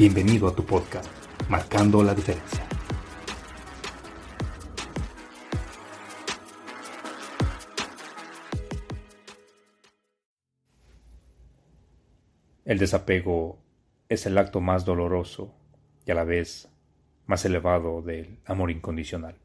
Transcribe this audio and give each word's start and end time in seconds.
Bienvenido 0.00 0.48
a 0.48 0.56
tu 0.56 0.64
podcast, 0.64 1.10
Marcando 1.50 2.02
la 2.02 2.14
Diferencia. 2.14 2.66
El 12.64 12.78
desapego 12.78 13.58
es 14.08 14.24
el 14.24 14.38
acto 14.38 14.62
más 14.62 14.86
doloroso 14.86 15.54
y 16.06 16.12
a 16.12 16.14
la 16.14 16.24
vez 16.24 16.70
más 17.26 17.44
elevado 17.44 18.00
del 18.00 18.38
amor 18.46 18.70
incondicional. 18.70 19.36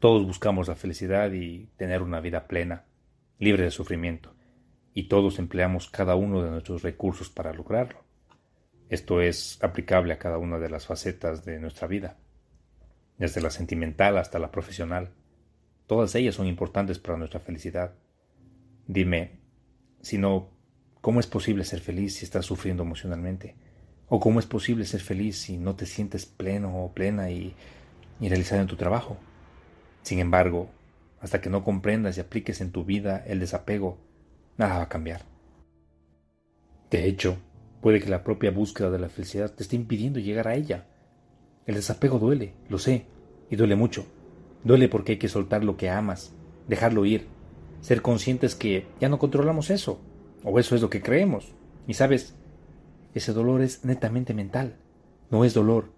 Todos 0.00 0.26
buscamos 0.26 0.66
la 0.66 0.74
felicidad 0.74 1.30
y 1.30 1.68
tener 1.76 2.02
una 2.02 2.18
vida 2.18 2.48
plena, 2.48 2.86
libre 3.38 3.62
de 3.62 3.70
sufrimiento 3.70 4.34
y 4.92 5.04
todos 5.04 5.38
empleamos 5.38 5.88
cada 5.88 6.16
uno 6.16 6.42
de 6.42 6.50
nuestros 6.50 6.82
recursos 6.82 7.30
para 7.30 7.52
lograrlo. 7.52 8.03
Esto 8.94 9.20
es 9.20 9.58
aplicable 9.60 10.12
a 10.12 10.20
cada 10.20 10.38
una 10.38 10.60
de 10.60 10.70
las 10.70 10.86
facetas 10.86 11.44
de 11.44 11.58
nuestra 11.58 11.88
vida, 11.88 12.16
desde 13.18 13.40
la 13.40 13.50
sentimental 13.50 14.16
hasta 14.18 14.38
la 14.38 14.52
profesional. 14.52 15.10
Todas 15.88 16.14
ellas 16.14 16.36
son 16.36 16.46
importantes 16.46 17.00
para 17.00 17.18
nuestra 17.18 17.40
felicidad. 17.40 17.94
Dime, 18.86 19.40
si 20.00 20.16
no, 20.16 20.48
¿cómo 21.00 21.18
es 21.18 21.26
posible 21.26 21.64
ser 21.64 21.80
feliz 21.80 22.14
si 22.14 22.24
estás 22.24 22.46
sufriendo 22.46 22.84
emocionalmente? 22.84 23.56
¿O 24.08 24.20
cómo 24.20 24.38
es 24.38 24.46
posible 24.46 24.84
ser 24.84 25.00
feliz 25.00 25.38
si 25.38 25.56
no 25.56 25.74
te 25.74 25.86
sientes 25.86 26.24
pleno 26.24 26.84
o 26.84 26.94
plena 26.94 27.30
y, 27.30 27.56
y 28.20 28.28
realizado 28.28 28.60
en 28.60 28.68
tu 28.68 28.76
trabajo? 28.76 29.16
Sin 30.02 30.20
embargo, 30.20 30.70
hasta 31.20 31.40
que 31.40 31.50
no 31.50 31.64
comprendas 31.64 32.16
y 32.16 32.20
apliques 32.20 32.60
en 32.60 32.70
tu 32.70 32.84
vida 32.84 33.24
el 33.26 33.40
desapego, 33.40 33.98
nada 34.56 34.76
va 34.76 34.82
a 34.84 34.88
cambiar. 34.88 35.22
De 36.92 37.08
hecho, 37.08 37.38
puede 37.84 38.00
que 38.00 38.08
la 38.08 38.24
propia 38.24 38.50
búsqueda 38.50 38.88
de 38.88 38.98
la 38.98 39.10
felicidad 39.10 39.52
te 39.52 39.62
esté 39.62 39.76
impidiendo 39.76 40.18
llegar 40.18 40.48
a 40.48 40.54
ella. 40.54 40.86
El 41.66 41.74
desapego 41.74 42.18
duele, 42.18 42.54
lo 42.70 42.78
sé, 42.78 43.04
y 43.50 43.56
duele 43.56 43.76
mucho. 43.76 44.06
Duele 44.64 44.88
porque 44.88 45.12
hay 45.12 45.18
que 45.18 45.28
soltar 45.28 45.64
lo 45.64 45.76
que 45.76 45.90
amas, 45.90 46.32
dejarlo 46.66 47.04
ir, 47.04 47.26
ser 47.82 48.00
conscientes 48.00 48.54
que 48.54 48.86
ya 49.02 49.10
no 49.10 49.18
controlamos 49.18 49.68
eso, 49.68 50.00
o 50.44 50.58
eso 50.58 50.74
es 50.74 50.80
lo 50.80 50.88
que 50.88 51.02
creemos. 51.02 51.52
Y 51.86 51.92
sabes, 51.92 52.34
ese 53.12 53.34
dolor 53.34 53.60
es 53.60 53.84
netamente 53.84 54.32
mental, 54.32 54.76
no 55.30 55.44
es 55.44 55.52
dolor, 55.52 55.90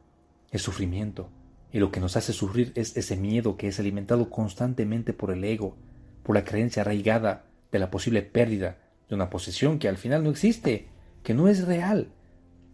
es 0.51 0.63
sufrimiento. 0.63 1.29
Y 1.71 1.79
lo 1.79 1.93
que 1.93 2.01
nos 2.01 2.17
hace 2.17 2.33
sufrir 2.33 2.73
es 2.75 2.97
ese 2.97 3.17
miedo 3.17 3.57
que 3.57 3.69
es 3.69 3.79
alimentado 3.79 4.29
constantemente 4.29 5.13
por 5.13 5.31
el 5.31 5.45
ego, 5.45 5.77
por 6.25 6.35
la 6.35 6.43
creencia 6.43 6.83
arraigada 6.83 7.45
de 7.71 7.79
la 7.79 7.93
posible 7.93 8.23
pérdida 8.23 8.79
de 9.09 9.15
una 9.15 9.31
posesión 9.31 9.79
que 9.79 9.89
al 9.89 9.99
final 9.99 10.25
no 10.25 10.31
existe, 10.31 10.89
que 11.27 11.35
no 11.35 11.49
es 11.49 11.67
real, 11.67 12.13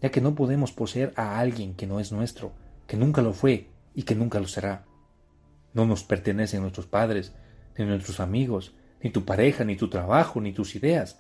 ya 0.03 0.11
que 0.11 0.21
no 0.21 0.35
podemos 0.35 0.73
poseer 0.73 1.15
a 1.17 1.39
alguien 1.39 1.73
que 1.75 1.87
no 1.87 2.01
es 2.01 2.13
nuestro, 2.13 2.53
que 2.87 2.99
nunca 2.99 3.23
lo 3.23 3.33
fue 3.33 3.71
y 3.95 4.03
que 4.03 4.15
nunca 4.15 4.41
lo 4.41 4.47
será. 4.47 4.85
No 5.73 5.87
nos 5.87 6.05
pertenecen 6.05 6.61
nuestros 6.61 6.85
padres, 6.87 7.33
ni 7.79 7.87
nuestros 7.87 8.21
amigos, 8.21 8.75
ni 9.03 9.09
tu 9.09 9.25
pareja, 9.25 9.65
ni 9.65 9.77
tu 9.77 9.89
trabajo, 9.89 10.39
ni 10.43 10.53
tus 10.53 10.77
ideas. 10.77 11.19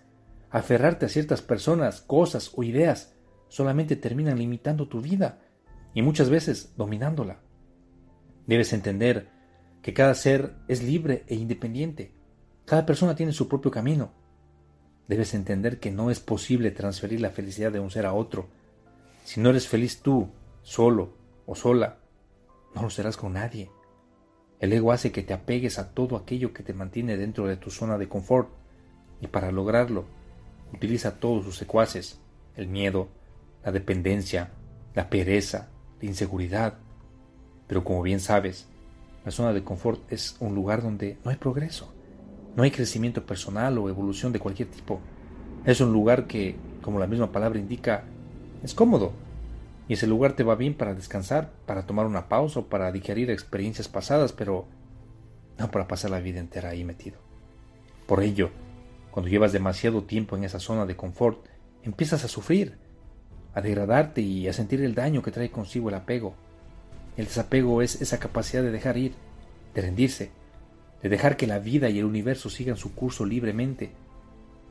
Aferrarte 0.50 1.06
a 1.06 1.08
ciertas 1.08 1.40
personas, 1.40 2.02
cosas 2.02 2.52
o 2.54 2.64
ideas 2.64 3.14
solamente 3.48 3.96
terminan 3.96 4.38
limitando 4.38 4.86
tu 4.86 5.00
vida 5.00 5.40
y 5.94 6.02
muchas 6.02 6.28
veces 6.28 6.74
dominándola. 6.76 7.40
Debes 8.46 8.74
entender 8.74 9.30
que 9.80 9.94
cada 9.94 10.14
ser 10.14 10.56
es 10.68 10.82
libre 10.82 11.24
e 11.28 11.36
independiente 11.36 12.12
cada 12.64 12.86
persona 12.86 13.14
tiene 13.14 13.32
su 13.32 13.48
propio 13.48 13.70
camino. 13.70 14.12
Debes 15.08 15.34
entender 15.34 15.80
que 15.80 15.90
no 15.90 16.10
es 16.10 16.20
posible 16.20 16.70
transferir 16.70 17.20
la 17.20 17.30
felicidad 17.30 17.72
de 17.72 17.80
un 17.80 17.90
ser 17.90 18.06
a 18.06 18.14
otro. 18.14 18.48
Si 19.24 19.40
no 19.40 19.50
eres 19.50 19.68
feliz 19.68 20.00
tú, 20.00 20.30
solo 20.62 21.14
o 21.46 21.54
sola, 21.54 21.98
no 22.74 22.82
lo 22.82 22.90
serás 22.90 23.16
con 23.16 23.34
nadie. 23.34 23.70
El 24.60 24.72
ego 24.72 24.92
hace 24.92 25.10
que 25.10 25.22
te 25.22 25.34
apegues 25.34 25.78
a 25.78 25.92
todo 25.92 26.16
aquello 26.16 26.52
que 26.52 26.62
te 26.62 26.72
mantiene 26.72 27.16
dentro 27.16 27.46
de 27.46 27.56
tu 27.56 27.70
zona 27.70 27.98
de 27.98 28.08
confort 28.08 28.48
y 29.20 29.26
para 29.26 29.50
lograrlo 29.50 30.04
utiliza 30.72 31.18
todos 31.18 31.44
sus 31.44 31.56
secuaces, 31.56 32.20
el 32.56 32.68
miedo, 32.68 33.08
la 33.64 33.72
dependencia, 33.72 34.50
la 34.94 35.10
pereza, 35.10 35.68
la 36.00 36.08
inseguridad. 36.08 36.78
Pero 37.66 37.84
como 37.84 38.02
bien 38.02 38.20
sabes, 38.20 38.68
la 39.24 39.30
zona 39.30 39.52
de 39.52 39.64
confort 39.64 40.00
es 40.12 40.36
un 40.40 40.54
lugar 40.54 40.82
donde 40.82 41.18
no 41.24 41.30
hay 41.30 41.36
progreso. 41.36 41.92
No 42.54 42.62
hay 42.62 42.70
crecimiento 42.70 43.24
personal 43.24 43.78
o 43.78 43.88
evolución 43.88 44.32
de 44.32 44.38
cualquier 44.38 44.68
tipo. 44.68 45.00
Es 45.64 45.80
un 45.80 45.92
lugar 45.92 46.26
que, 46.26 46.56
como 46.82 46.98
la 46.98 47.06
misma 47.06 47.32
palabra 47.32 47.58
indica, 47.58 48.04
es 48.62 48.74
cómodo. 48.74 49.12
Y 49.88 49.94
ese 49.94 50.06
lugar 50.06 50.34
te 50.34 50.44
va 50.44 50.54
bien 50.54 50.74
para 50.74 50.94
descansar, 50.94 51.50
para 51.66 51.86
tomar 51.86 52.06
una 52.06 52.28
pausa 52.28 52.60
o 52.60 52.66
para 52.66 52.92
digerir 52.92 53.30
experiencias 53.30 53.88
pasadas, 53.88 54.32
pero 54.32 54.66
no 55.58 55.70
para 55.70 55.88
pasar 55.88 56.10
la 56.10 56.20
vida 56.20 56.40
entera 56.40 56.70
ahí 56.70 56.84
metido. 56.84 57.18
Por 58.06 58.22
ello, 58.22 58.50
cuando 59.10 59.30
llevas 59.30 59.52
demasiado 59.52 60.04
tiempo 60.04 60.36
en 60.36 60.44
esa 60.44 60.60
zona 60.60 60.86
de 60.86 60.96
confort, 60.96 61.46
empiezas 61.82 62.24
a 62.24 62.28
sufrir, 62.28 62.78
a 63.54 63.60
degradarte 63.60 64.20
y 64.20 64.48
a 64.48 64.52
sentir 64.52 64.82
el 64.82 64.94
daño 64.94 65.22
que 65.22 65.30
trae 65.30 65.50
consigo 65.50 65.88
el 65.88 65.94
apego. 65.94 66.34
El 67.16 67.26
desapego 67.26 67.82
es 67.82 68.00
esa 68.00 68.18
capacidad 68.18 68.62
de 68.62 68.70
dejar 68.70 68.96
ir, 68.96 69.14
de 69.74 69.82
rendirse, 69.82 70.30
de 71.02 71.08
dejar 71.08 71.36
que 71.36 71.46
la 71.46 71.58
vida 71.58 71.90
y 71.90 71.98
el 71.98 72.04
universo 72.04 72.48
sigan 72.48 72.76
su 72.76 72.94
curso 72.94 73.24
libremente. 73.24 73.90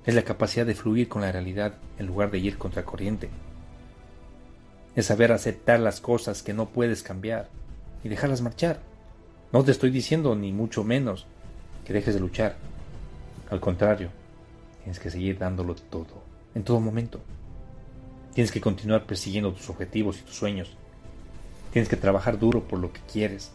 Es 0.06 0.16
la 0.16 0.24
capacidad 0.24 0.66
de 0.66 0.76
fluir 0.76 1.10
con 1.10 1.22
la 1.22 1.32
realidad 1.32 1.76
en 2.00 2.08
lugar 2.08 2.32
de 2.32 2.40
ir 2.40 2.58
contra 2.58 2.86
corriente. 2.86 3.30
Es 4.96 5.08
saber 5.08 5.32
aceptar 5.32 5.80
las 5.80 6.02
cosas 6.02 6.42
que 6.42 6.54
no 6.54 6.70
puedes 6.70 7.04
cambiar 7.04 7.50
y 8.04 8.10
dejarlas 8.10 8.42
marchar. 8.42 8.80
No 9.52 9.64
te 9.64 9.72
estoy 9.72 9.92
diciendo 9.92 10.36
ni 10.36 10.52
mucho 10.54 10.84
menos 10.84 11.28
que 11.86 11.94
dejes 11.94 12.14
de 12.14 12.22
luchar. 12.22 12.56
Al 13.50 13.60
contrario, 13.60 14.10
tienes 14.84 15.00
que 15.00 15.12
seguir 15.12 15.38
dándolo 15.38 15.76
todo, 15.76 16.24
en 16.56 16.64
todo 16.64 16.80
momento. 16.80 17.20
Tienes 18.34 18.52
que 18.52 18.62
continuar 18.62 19.06
persiguiendo 19.06 19.52
tus 19.52 19.70
objetivos 19.70 20.18
y 20.18 20.22
tus 20.22 20.36
sueños. 20.36 20.78
Tienes 21.74 21.90
que 21.90 21.98
trabajar 21.98 22.40
duro 22.40 22.64
por 22.64 22.80
lo 22.80 22.94
que 22.94 23.02
quieres 23.12 23.52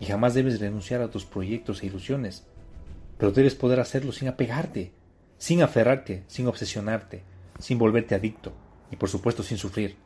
y 0.00 0.06
jamás 0.06 0.34
debes 0.34 0.60
renunciar 0.60 1.00
a 1.00 1.10
tus 1.10 1.24
proyectos 1.24 1.82
e 1.82 1.86
ilusiones, 1.86 2.46
pero 3.16 3.32
debes 3.32 3.54
poder 3.54 3.80
hacerlo 3.80 4.12
sin 4.12 4.28
apegarte, 4.28 4.92
sin 5.38 5.62
aferrarte, 5.62 6.24
sin 6.26 6.46
obsesionarte, 6.46 7.22
sin 7.58 7.78
volverte 7.78 8.14
adicto 8.14 8.52
y 8.90 8.96
por 8.96 9.08
supuesto 9.08 9.42
sin 9.42 9.58
sufrir. 9.58 9.96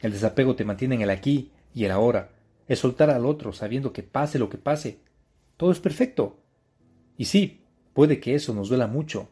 El 0.00 0.12
desapego 0.12 0.54
te 0.54 0.64
mantiene 0.64 0.94
en 0.96 1.02
el 1.02 1.10
aquí 1.10 1.50
y 1.74 1.84
el 1.84 1.90
ahora, 1.90 2.30
es 2.68 2.78
soltar 2.78 3.10
al 3.10 3.26
otro 3.26 3.52
sabiendo 3.52 3.92
que 3.92 4.02
pase 4.02 4.38
lo 4.38 4.48
que 4.48 4.58
pase, 4.58 4.98
todo 5.56 5.72
es 5.72 5.80
perfecto. 5.80 6.38
Y 7.16 7.26
sí, 7.26 7.64
puede 7.92 8.20
que 8.20 8.34
eso 8.34 8.54
nos 8.54 8.68
duela 8.68 8.86
mucho, 8.86 9.28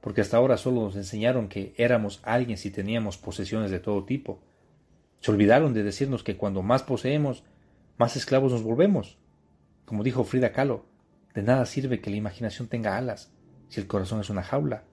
porque 0.00 0.20
hasta 0.20 0.36
ahora 0.36 0.56
solo 0.56 0.82
nos 0.82 0.96
enseñaron 0.96 1.48
que 1.48 1.74
éramos 1.76 2.20
alguien 2.24 2.58
si 2.58 2.70
teníamos 2.70 3.16
posesiones 3.16 3.70
de 3.70 3.80
todo 3.80 4.04
tipo. 4.04 4.40
Se 5.20 5.30
olvidaron 5.30 5.72
de 5.72 5.82
decirnos 5.82 6.22
que 6.22 6.36
cuando 6.36 6.62
más 6.62 6.82
poseemos, 6.82 7.44
más 7.96 8.16
esclavos 8.16 8.52
nos 8.52 8.62
volvemos. 8.62 9.18
Como 9.84 10.02
dijo 10.02 10.24
Frida 10.24 10.52
Kahlo, 10.52 10.86
de 11.34 11.42
nada 11.42 11.66
sirve 11.66 12.00
que 12.00 12.10
la 12.10 12.16
imaginación 12.16 12.68
tenga 12.68 12.96
alas 12.96 13.30
si 13.68 13.80
el 13.80 13.86
corazón 13.86 14.20
es 14.20 14.30
una 14.30 14.42
jaula. 14.42 14.84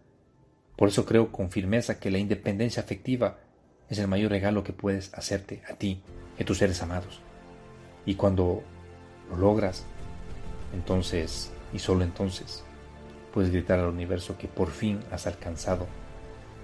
Por 0.76 0.90
eso 0.90 1.06
creo 1.06 1.32
con 1.32 1.50
firmeza 1.50 2.00
que 2.00 2.12
la 2.12 2.18
independencia 2.18 2.82
afectiva 2.82 3.38
es 3.90 4.00
el 4.00 4.08
mayor 4.08 4.32
regalo 4.32 4.64
que 4.64 4.74
puedes 4.74 5.14
hacerte 5.14 5.62
a 5.70 5.76
ti 5.76 6.02
y 6.38 6.44
a 6.44 6.46
tus 6.46 6.58
seres 6.58 6.82
amados. 6.82 7.22
Y 8.06 8.16
cuando 8.16 8.64
lo 9.30 9.38
logras, 9.38 9.86
entonces, 10.74 11.52
y 11.74 11.80
solo 11.80 12.04
entonces, 12.04 12.64
puedes 13.34 13.52
gritar 13.52 13.80
al 13.80 13.90
universo 13.90 14.38
que 14.38 14.48
por 14.48 14.72
fin 14.72 15.00
has 15.12 15.28
alcanzado 15.28 15.88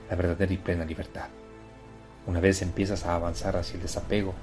la 0.10 0.16
verdadera 0.16 0.54
y 0.54 0.58
plena 0.58 0.86
libertad. 0.86 1.30
Una 2.26 2.40
vez 2.40 2.62
empiezas 2.62 3.06
a 3.06 3.16
avanzar 3.16 3.56
hacia 3.56 3.76
el 3.76 3.84
desapego, 3.84 4.34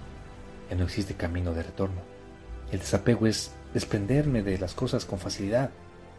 ya 0.71 0.77
no 0.77 0.85
existe 0.85 1.15
camino 1.15 1.53
de 1.53 1.63
retorno. 1.63 2.01
El 2.71 2.79
desapego 2.79 3.27
es 3.27 3.53
desprenderme 3.75 4.43
de 4.43 4.57
las 4.57 4.75
cosas 4.75 5.05
con 5.05 5.19
facilidad, 5.19 5.71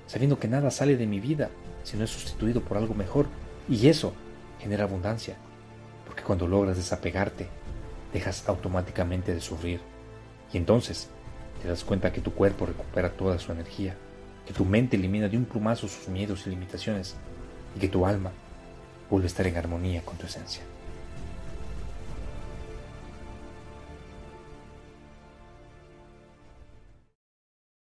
sabiendo 0.06 0.38
que 0.38 0.48
nada 0.48 0.70
sale 0.70 0.98
de 0.98 1.08
mi 1.08 1.20
vida 1.20 1.50
si 1.84 1.98
no 1.98 2.04
es 2.04 2.12
sustituido 2.12 2.62
por 2.62 2.78
algo 2.78 2.94
mejor. 2.94 3.28
Y 3.68 3.88
eso 3.88 4.14
genera 4.60 4.84
abundancia, 4.84 5.38
porque 6.06 6.22
cuando 6.22 6.48
logras 6.48 6.78
desapegarte, 6.78 7.48
dejas 8.14 8.48
automáticamente 8.48 9.34
de 9.34 9.42
sufrir. 9.42 9.80
Y 10.54 10.58
entonces 10.58 11.10
te 11.62 11.68
das 11.68 11.84
cuenta 11.84 12.12
que 12.12 12.22
tu 12.22 12.34
cuerpo 12.34 12.66
recupera 12.66 13.10
toda 13.10 13.40
su 13.40 13.52
energía, 13.52 13.96
que 14.46 14.54
tu 14.54 14.66
mente 14.66 14.98
elimina 14.98 15.28
de 15.30 15.38
un 15.38 15.46
plumazo 15.46 15.88
sus 15.88 16.08
miedos 16.10 16.46
y 16.46 16.52
limitaciones, 16.52 17.16
y 17.76 17.80
que 17.80 17.88
tu 17.88 18.06
alma 18.06 18.32
vuelve 19.10 19.26
a 19.26 19.28
estar 19.28 19.48
en 19.48 19.58
armonía 19.58 20.02
con 20.04 20.18
tu 20.18 20.28
esencia. 20.28 20.62